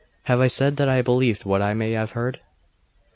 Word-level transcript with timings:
'Have 0.23 0.41
I 0.41 0.47
said 0.47 0.77
that 0.77 0.89
I 0.89 1.03
believed 1.03 1.45
what 1.45 1.61
I 1.61 1.75
may 1.75 1.91
have 1.91 2.13
heard? 2.13 2.39